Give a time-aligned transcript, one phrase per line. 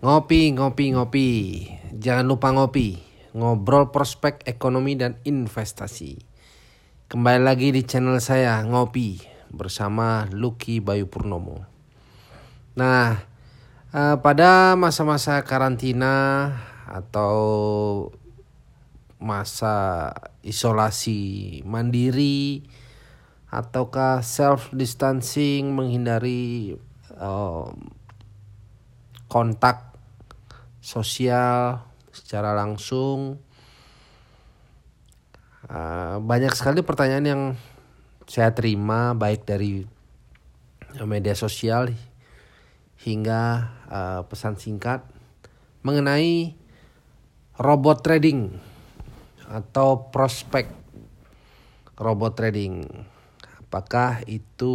[0.00, 1.28] Ngopi, ngopi, ngopi.
[1.92, 2.96] Jangan lupa ngopi.
[3.36, 6.16] Ngobrol prospek ekonomi dan investasi.
[7.04, 9.20] Kembali lagi di channel saya Ngopi
[9.52, 11.68] bersama Lucky Bayu Purnomo.
[12.80, 13.20] Nah,
[13.92, 16.48] eh, pada masa-masa karantina
[16.88, 17.36] atau
[19.20, 22.64] masa isolasi mandiri
[23.52, 26.72] ataukah self distancing menghindari
[27.20, 27.92] um,
[29.28, 29.89] kontak
[30.80, 33.38] sosial secara langsung
[35.70, 37.42] uh, banyak sekali pertanyaan yang
[38.26, 39.84] saya terima baik dari
[41.06, 41.92] media sosial
[43.00, 45.06] hingga uh, pesan singkat
[45.80, 46.52] mengenai
[47.56, 48.60] robot trading
[49.48, 50.68] atau prospek
[52.00, 52.84] robot trading.
[53.60, 54.74] Apakah itu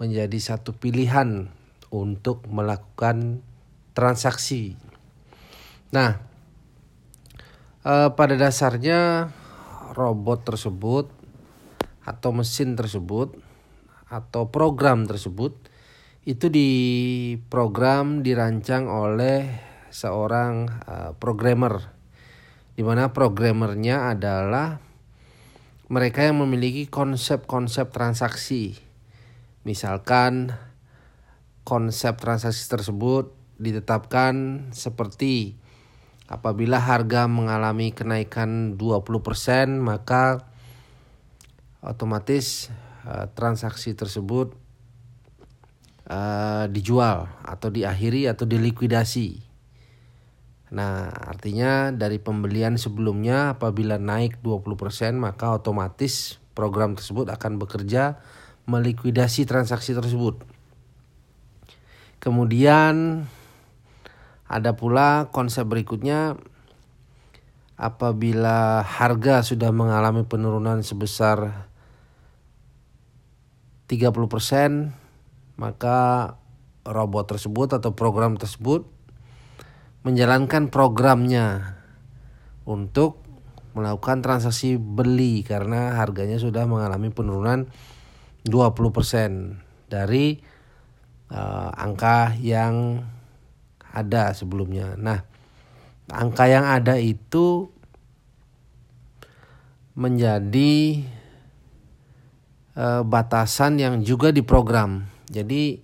[0.00, 1.50] menjadi satu pilihan
[1.92, 3.44] untuk melakukan
[3.98, 4.78] transaksi.
[5.90, 6.22] Nah,
[7.82, 9.34] eh, pada dasarnya
[9.98, 11.10] robot tersebut
[12.06, 13.34] atau mesin tersebut
[14.06, 15.58] atau program tersebut
[16.24, 19.48] itu diprogram dirancang oleh
[19.88, 21.92] seorang uh, programmer
[22.76, 24.76] di mana programmernya adalah
[25.88, 28.76] mereka yang memiliki konsep-konsep transaksi
[29.64, 30.52] misalkan
[31.64, 35.58] konsep transaksi tersebut ditetapkan seperti
[36.30, 40.46] apabila harga mengalami kenaikan 20% maka
[41.82, 42.70] otomatis
[43.06, 44.54] uh, transaksi tersebut
[46.06, 49.44] uh, dijual atau diakhiri atau dilikuidasi.
[50.68, 58.20] Nah, artinya dari pembelian sebelumnya apabila naik 20% maka otomatis program tersebut akan bekerja
[58.68, 60.44] melikuidasi transaksi tersebut.
[62.20, 63.24] Kemudian
[64.48, 66.40] ada pula konsep berikutnya
[67.76, 71.68] apabila harga sudah mengalami penurunan sebesar
[73.86, 75.98] 30% maka
[76.82, 78.88] robot tersebut atau program tersebut
[80.02, 81.78] menjalankan programnya
[82.64, 83.20] untuk
[83.76, 87.68] melakukan transaksi beli karena harganya sudah mengalami penurunan
[88.48, 90.40] 20% dari
[91.30, 93.04] uh, angka yang
[93.92, 94.94] ada sebelumnya.
[94.98, 95.24] Nah,
[96.08, 97.68] angka yang ada itu
[99.98, 101.02] menjadi
[102.78, 105.10] uh, batasan yang juga diprogram.
[105.28, 105.82] Jadi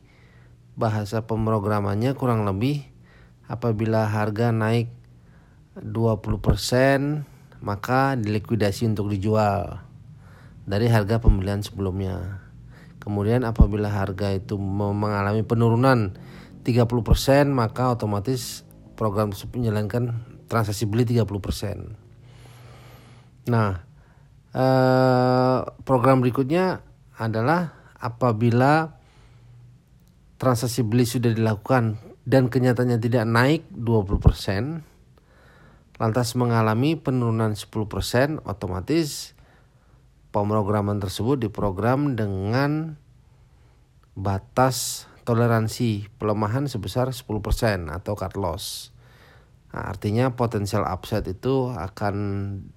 [0.74, 2.82] bahasa pemrogramannya kurang lebih
[3.46, 4.90] apabila harga naik
[5.78, 7.26] 20%
[7.64, 9.82] maka dilikuidasi untuk dijual
[10.64, 12.44] dari harga pembelian sebelumnya.
[13.00, 16.16] Kemudian apabila harga itu mengalami penurunan
[16.64, 18.64] 30% maka otomatis
[18.96, 21.92] program tersebut menjalankan transaksi beli 30%.
[23.52, 23.84] Nah,
[24.56, 26.80] eh, program berikutnya
[27.20, 28.96] adalah apabila
[30.40, 34.80] transaksi beli sudah dilakukan dan kenyataannya tidak naik 20%
[35.94, 39.36] lantas mengalami penurunan 10% otomatis
[40.34, 42.98] pemrograman tersebut diprogram dengan
[44.18, 48.94] batas toleransi pelemahan sebesar 10% atau cut loss.
[49.74, 52.14] Nah, artinya potensial upside itu akan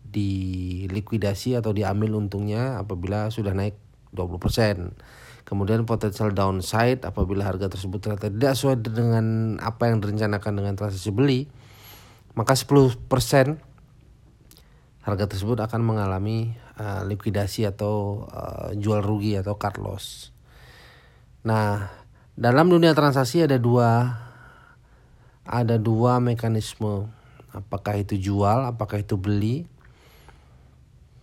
[0.08, 3.78] dilikuidasi atau diambil untungnya apabila sudah naik
[4.16, 4.98] 20%.
[5.48, 11.14] Kemudian potensial downside apabila harga tersebut ternyata tidak sesuai dengan apa yang direncanakan dengan transaksi
[11.14, 11.48] beli,
[12.36, 13.00] maka 10%
[15.08, 20.36] harga tersebut akan mengalami uh, likuidasi atau uh, jual rugi atau cut loss.
[21.48, 21.88] Nah,
[22.38, 24.14] dalam dunia transaksi ada dua
[25.42, 27.10] ada dua mekanisme.
[27.50, 29.66] Apakah itu jual, apakah itu beli?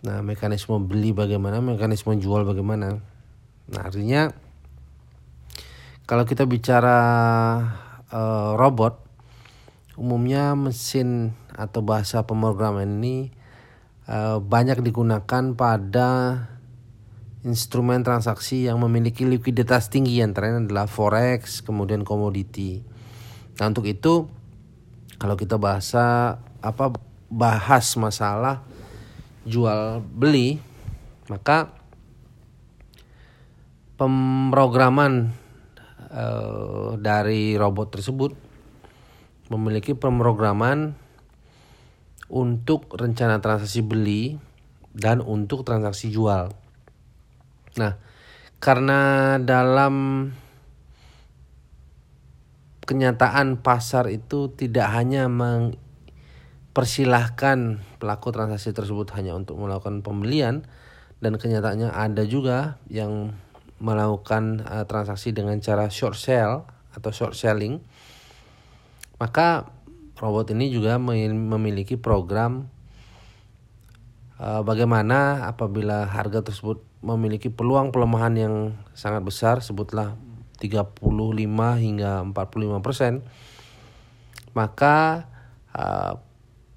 [0.02, 2.98] Nah, mekanisme beli bagaimana, mekanisme jual bagaimana?
[3.70, 4.34] Nah, artinya
[6.04, 6.98] kalau kita bicara
[8.10, 8.98] uh, robot,
[9.94, 13.30] umumnya mesin atau bahasa pemrograman ini
[14.10, 16.08] uh, banyak digunakan pada
[17.44, 22.80] instrumen transaksi yang memiliki likuiditas tinggi antara lain adalah forex, kemudian komoditi.
[23.60, 24.26] Nah, untuk itu
[25.20, 26.96] kalau kita bahasa apa
[27.28, 28.64] bahas masalah
[29.44, 30.56] jual beli,
[31.28, 31.68] maka
[34.00, 35.36] pemrograman
[36.08, 36.26] e,
[36.96, 38.32] dari robot tersebut
[39.52, 40.96] memiliki pemrograman
[42.32, 44.40] untuk rencana transaksi beli
[44.96, 46.63] dan untuk transaksi jual.
[47.74, 47.98] Nah,
[48.62, 50.30] karena dalam
[52.84, 60.68] kenyataan pasar itu tidak hanya mempersilahkan pelaku transaksi tersebut hanya untuk melakukan pembelian
[61.24, 63.32] dan kenyataannya ada juga yang
[63.80, 67.82] melakukan uh, transaksi dengan cara short sell atau short selling
[69.18, 69.66] maka
[70.20, 72.68] robot ini juga memiliki program
[74.38, 78.54] uh, bagaimana apabila harga tersebut memiliki peluang pelemahan yang
[78.96, 80.16] sangat besar sebutlah
[80.56, 81.04] 35
[81.76, 83.20] hingga 45 persen
[84.56, 85.28] maka
[85.76, 86.16] uh,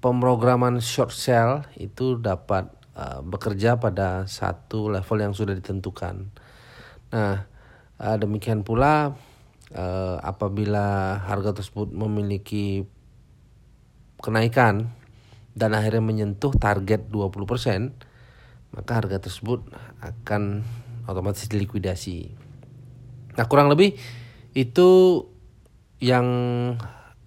[0.02, 6.28] pemrograman short sell itu dapat uh, bekerja pada satu level yang sudah ditentukan.
[7.14, 7.46] Nah,
[8.02, 9.14] uh, demikian pula
[9.72, 12.86] uh, apabila harga tersebut memiliki
[14.18, 14.90] kenaikan
[15.54, 18.07] dan akhirnya menyentuh target 20%,
[18.72, 19.62] maka harga tersebut
[20.04, 20.64] akan
[21.08, 22.28] otomatis dilikuidasi.
[23.38, 23.96] Nah, kurang lebih
[24.52, 25.24] itu
[25.98, 26.28] yang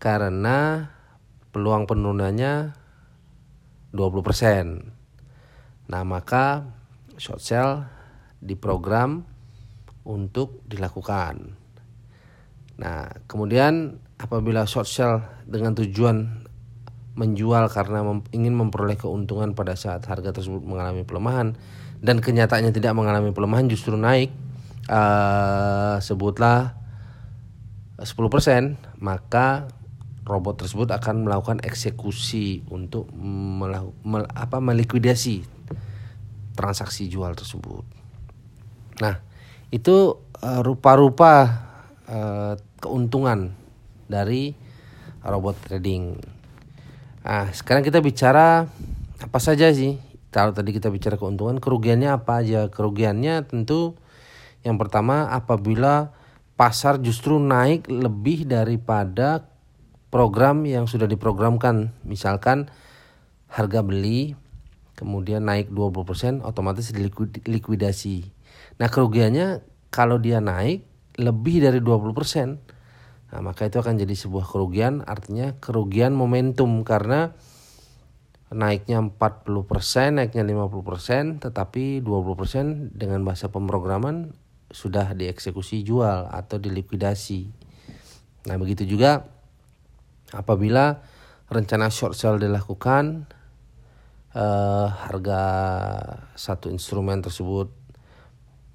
[0.00, 0.88] karena
[1.52, 2.72] peluang penurunannya
[3.92, 5.88] 20%.
[5.88, 6.64] Nah, maka
[7.20, 7.84] short sell
[8.38, 9.24] diprogram
[10.08, 11.56] untuk dilakukan.
[12.78, 16.47] Nah, kemudian apabila short sell dengan tujuan
[17.18, 21.58] menjual karena mem ingin memperoleh keuntungan pada saat harga tersebut mengalami pelemahan
[21.98, 24.30] dan kenyataannya tidak mengalami pelemahan justru naik
[24.86, 26.78] uh, sebutlah
[27.98, 29.66] 10% maka
[30.22, 35.42] robot tersebut akan melakukan eksekusi untuk melaku, mel, apa melikuidasi
[36.52, 37.82] transaksi jual tersebut.
[39.00, 39.18] Nah,
[39.72, 41.32] itu uh, rupa-rupa
[42.06, 43.56] uh, keuntungan
[44.06, 44.52] dari
[45.24, 46.37] robot trading.
[47.24, 48.68] Nah, sekarang kita bicara
[49.18, 49.98] apa saja sih?
[50.28, 52.68] Kalau tadi kita bicara keuntungan, kerugiannya apa aja?
[52.68, 53.96] Kerugiannya tentu
[54.62, 56.12] yang pertama apabila
[56.58, 59.46] pasar justru naik lebih daripada
[60.10, 62.66] program yang sudah diprogramkan misalkan
[63.48, 64.34] harga beli
[64.98, 68.26] kemudian naik 20% otomatis dilikuidasi.
[68.82, 69.62] Nah, kerugiannya
[69.94, 70.82] kalau dia naik
[71.14, 72.58] lebih dari 20%,
[73.28, 77.36] nah maka itu akan jadi sebuah kerugian, artinya kerugian momentum karena
[78.48, 79.44] naiknya 40%,
[80.16, 84.32] naiknya 50%, tetapi 20% dengan bahasa pemrograman
[84.72, 87.52] sudah dieksekusi jual atau dilikuidasi.
[88.48, 89.28] Nah, begitu juga
[90.32, 91.04] apabila
[91.48, 93.28] rencana short sell dilakukan
[94.36, 95.42] uh, harga
[96.36, 97.72] satu instrumen tersebut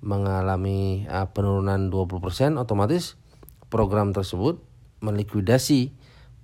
[0.02, 3.16] mengalami uh, penurunan 20% otomatis
[3.74, 4.62] program tersebut
[5.02, 5.90] melikuidasi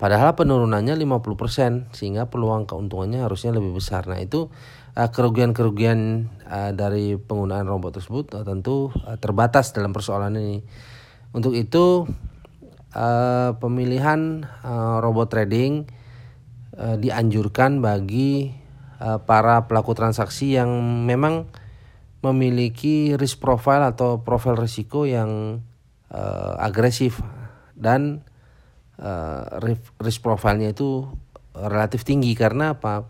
[0.01, 4.09] padahal penurunannya 50% sehingga peluang keuntungannya harusnya lebih besar.
[4.09, 4.50] Nah, itu
[4.98, 8.89] uh, kerugian-kerugian uh, dari penggunaan robot tersebut uh, tentu
[9.21, 10.65] terbatas dalam persoalan ini.
[11.29, 12.09] Untuk itu
[13.62, 14.50] pemilihan
[15.05, 15.86] robot trading
[16.74, 18.50] dianjurkan bagi
[19.29, 20.74] para pelaku transaksi yang
[21.05, 21.45] memang
[22.25, 25.62] memiliki risk profile atau profil risiko yang
[26.13, 27.22] uh, agresif
[27.78, 28.25] dan
[29.00, 29.62] uh,
[30.04, 31.10] risk profilnya itu
[31.56, 33.10] relatif tinggi karena apa?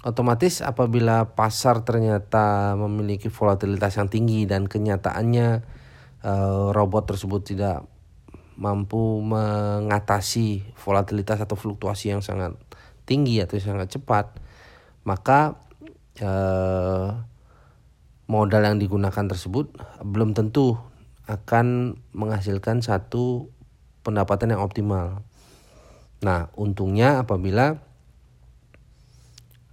[0.00, 5.60] Otomatis apabila pasar ternyata memiliki volatilitas yang tinggi dan kenyataannya
[6.24, 7.84] uh, robot tersebut tidak
[8.56, 12.56] mampu mengatasi volatilitas atau fluktuasi yang sangat
[13.04, 14.36] tinggi atau sangat cepat,
[15.04, 15.60] maka
[16.20, 17.20] uh,
[18.28, 19.72] modal yang digunakan tersebut
[20.04, 20.80] belum tentu
[21.30, 23.46] akan menghasilkan satu
[24.02, 25.22] pendapatan yang optimal.
[26.26, 27.78] Nah, untungnya apabila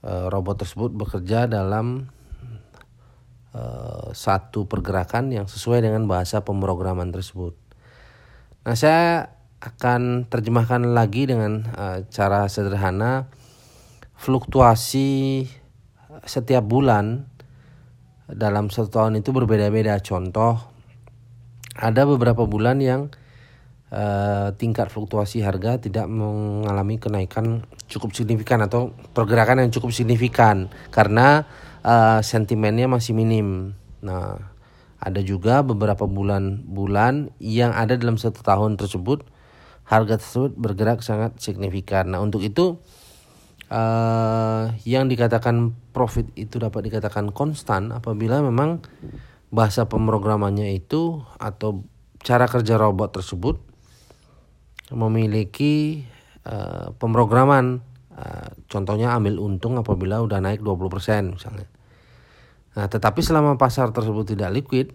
[0.08, 2.08] Eh, robot tersebut bekerja dalam
[3.52, 7.58] uh, satu pergerakan yang sesuai dengan bahasa pemrograman tersebut.
[8.64, 13.28] Nah, saya akan terjemahkan lagi dengan uh, cara sederhana
[14.16, 15.44] fluktuasi
[16.24, 17.28] setiap bulan
[18.32, 20.00] dalam satu tahun itu berbeda-beda.
[20.00, 20.76] Contoh,
[21.77, 23.13] ada beberapa bulan yang
[23.93, 31.46] uh, tingkat fluktuasi harga tidak mengalami kenaikan cukup signifikan atau pergerakan yang cukup signifikan karena
[31.86, 33.77] uh, sentimennya masih minim.
[34.01, 34.41] Nah,
[34.98, 39.22] ada juga beberapa bulan-bulan yang ada dalam satu tahun tersebut
[39.88, 42.12] harga tersebut bergerak sangat signifikan.
[42.12, 42.81] Nah, untuk itu
[43.72, 48.84] uh, yang dikatakan profit itu dapat dikatakan konstan apabila memang
[49.48, 51.88] bahasa pemrogramannya itu atau
[52.20, 53.56] cara kerja robot tersebut
[54.92, 56.04] memiliki
[56.48, 57.84] uh, pemrograman
[58.16, 61.68] uh, contohnya ambil untung apabila udah naik 20% misalnya.
[62.77, 64.94] Nah, tetapi selama pasar tersebut tidak liquid,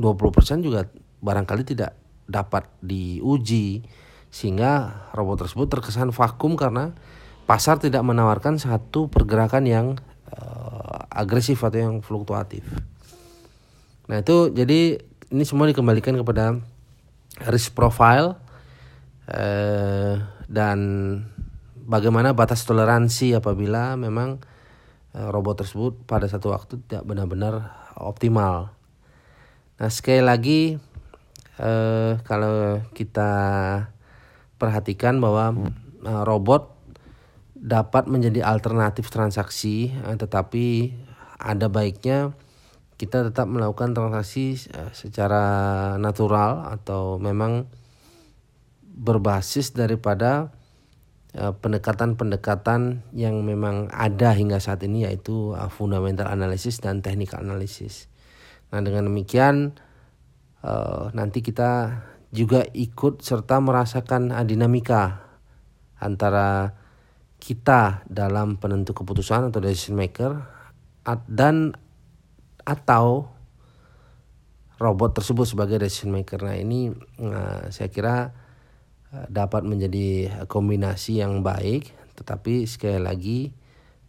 [0.00, 0.90] 20% juga
[1.22, 1.94] barangkali tidak
[2.26, 3.84] dapat diuji
[4.34, 6.90] sehingga robot tersebut terkesan vakum karena
[7.46, 9.86] pasar tidak menawarkan satu pergerakan yang
[10.32, 12.66] uh, agresif atau yang fluktuatif.
[14.04, 15.00] Nah, itu jadi
[15.32, 16.60] ini semua dikembalikan kepada
[17.50, 18.38] risk profile
[19.26, 20.78] eh, dan
[21.74, 24.38] bagaimana batas toleransi apabila memang
[25.16, 28.70] eh, robot tersebut pada satu waktu tidak benar-benar optimal.
[29.74, 30.60] Nah sekali lagi
[31.58, 33.32] eh, kalau kita
[34.54, 35.50] perhatikan bahwa
[36.04, 36.70] robot
[37.58, 40.92] dapat menjadi alternatif transaksi, tetapi
[41.40, 42.36] ada baiknya
[43.04, 45.44] kita tetap melakukan transaksi eh, secara
[46.00, 47.68] natural atau memang
[48.80, 50.56] berbasis daripada
[51.36, 58.08] eh, pendekatan-pendekatan yang memang ada hingga saat ini yaitu uh, fundamental analysis dan technical analysis.
[58.72, 59.76] Nah dengan demikian
[61.12, 62.00] nanti kita
[62.32, 65.36] juga ikut serta merasakan dinamika
[66.00, 66.72] antara
[67.36, 70.32] kita dalam penentu keputusan atau decision maker
[71.28, 71.76] dan
[72.64, 73.28] atau
[74.80, 76.42] robot tersebut sebagai decision maker.
[76.42, 76.90] Nah ini
[77.20, 78.34] nah, saya kira
[79.30, 83.38] dapat menjadi kombinasi yang baik tetapi sekali lagi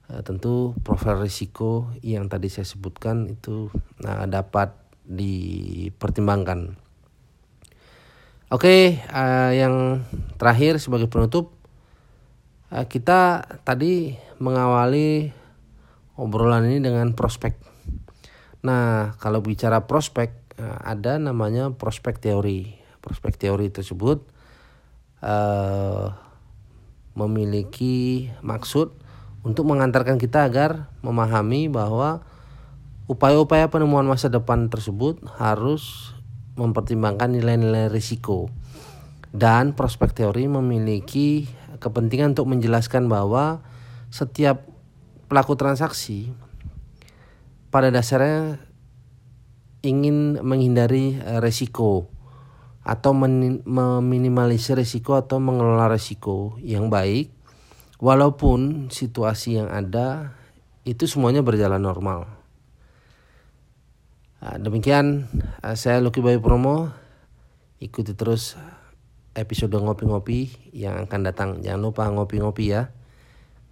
[0.09, 3.69] eh, tentu profil risiko yang tadi saya sebutkan itu
[4.01, 4.73] nah, dapat
[5.05, 6.81] dipertimbangkan.
[8.53, 10.05] Oke, uh, yang
[10.37, 11.57] terakhir sebagai penutup
[12.69, 15.33] uh, kita tadi mengawali
[16.13, 17.74] obrolan ini dengan prospek.
[18.65, 22.73] Nah, kalau bicara prospek uh, ada namanya prospek teori.
[22.97, 24.25] Prospek teori tersebut
[25.21, 26.09] uh,
[27.13, 28.97] memiliki maksud
[29.45, 32.25] untuk mengantarkan kita agar memahami bahwa
[33.05, 36.17] upaya-upaya penemuan masa depan tersebut harus
[36.57, 38.49] mempertimbangkan nilai-nilai risiko
[39.29, 41.45] dan prospek teori memiliki
[41.77, 43.61] kepentingan untuk menjelaskan bahwa
[44.09, 44.65] setiap
[45.29, 46.33] pelaku transaksi
[47.75, 48.63] pada dasarnya
[49.83, 52.07] ingin menghindari eh, risiko
[52.87, 57.35] atau meminimalisir risiko atau mengelola risiko yang baik
[57.99, 60.39] walaupun situasi yang ada
[60.87, 62.31] itu semuanya berjalan normal.
[64.39, 65.27] Nah, demikian
[65.59, 66.95] ah, saya Lucky Bayu Promo
[67.83, 68.55] ikuti terus
[69.35, 71.49] episode ngopi-ngopi yang akan datang.
[71.59, 72.95] Jangan lupa ngopi-ngopi ya.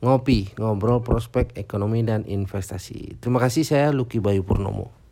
[0.03, 3.23] Ngopi, ngobrol prospek ekonomi dan investasi.
[3.23, 5.02] Terima kasih saya Lucky Bayu Purnomo.